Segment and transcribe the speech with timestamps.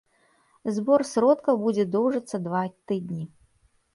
[0.77, 2.63] Збор сродкаў будзе доўжыцца два
[2.93, 3.21] тыдні.